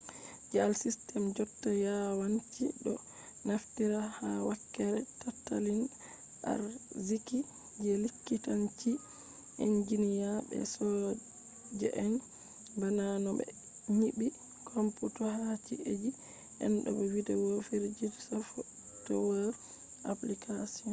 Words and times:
je 0.51 0.57
al 0.65 0.73
system 0.85 1.23
jotta 1.37 1.69
yawanci 1.85 2.63
do 2.83 2.93
naftira 3.47 4.01
ha 4.17 4.29
wakkere 4.47 5.01
tatalin 5.21 5.81
arziki, 6.53 7.39
je 7.85 7.91
likitanci, 8.03 8.91
enjiniya 9.65 10.31
be 10.47 10.57
soja’en 10.73 12.13
ba’na 12.79 13.05
no 13.23 13.29
be 13.37 13.45
nyibi 13.99 14.27
computer 14.73 15.27
ha 15.39 15.49
ci’’eiji 15.65 16.09
den 16.57 16.73
bo 16.95 17.01
video 17.13 17.51
fijirde 17.67 18.09
software 18.27 19.53
applications 20.11 20.71